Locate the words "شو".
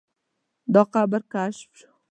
1.79-1.91